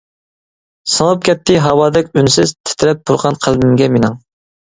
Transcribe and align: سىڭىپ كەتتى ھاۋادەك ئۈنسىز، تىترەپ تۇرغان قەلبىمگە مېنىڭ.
سىڭىپ 0.93 1.19
كەتتى 1.27 1.57
ھاۋادەك 1.65 2.09
ئۈنسىز، 2.21 2.53
تىترەپ 2.69 3.05
تۇرغان 3.11 3.37
قەلبىمگە 3.47 3.91
مېنىڭ. 3.99 4.19